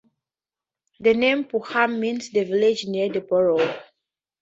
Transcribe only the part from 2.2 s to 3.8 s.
"the village near the borough".